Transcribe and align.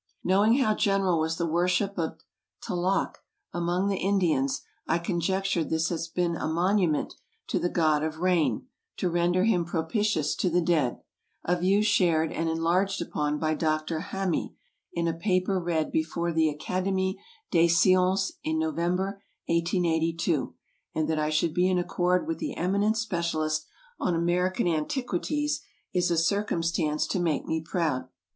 AMERICA 0.25 0.39
101 0.39 0.53
Knowing 0.57 0.63
how 0.65 0.75
general 0.75 1.19
was 1.19 1.37
the 1.37 1.45
worship 1.45 1.95
of 1.99 2.17
Tlaloc 2.65 3.19
among 3.53 3.87
the 3.87 3.97
Indians 3.99 4.63
I 4.87 4.97
conjectured 4.97 5.69
this 5.69 5.89
had 5.89 5.99
been 6.15 6.35
a 6.35 6.47
monument 6.47 7.13
to 7.49 7.59
the 7.59 7.69
god 7.69 8.01
of 8.03 8.17
rain, 8.17 8.65
to 8.97 9.11
render 9.11 9.43
him 9.43 9.63
propitious 9.63 10.33
to 10.37 10.49
the 10.49 10.59
dead; 10.59 11.01
a 11.45 11.55
view 11.55 11.83
shared 11.83 12.31
and 12.31 12.49
enlarged 12.49 12.99
upon 12.99 13.37
by 13.37 13.53
Dr. 13.53 13.99
Hamy 13.99 14.55
in 14.91 15.07
a 15.07 15.13
paper 15.13 15.59
read 15.59 15.91
be 15.91 16.01
fore 16.01 16.33
the 16.33 16.49
Academie 16.49 17.19
des 17.51 17.67
Sciences 17.69 18.39
in 18.43 18.57
November, 18.57 19.21
1882; 19.49 20.55
and 20.95 21.07
that 21.07 21.19
I 21.19 21.29
should 21.29 21.53
be 21.53 21.69
in 21.69 21.77
accord 21.77 22.25
with 22.25 22.39
the 22.39 22.57
eminent 22.57 22.97
specialist 22.97 23.67
on 23.99 24.15
American 24.15 24.67
antiquities 24.67 25.61
is 25.93 26.09
a 26.09 26.17
circumstance 26.17 27.05
to 27.05 27.19
make 27.19 27.45
me 27.45 27.61
proud. 27.61 28.09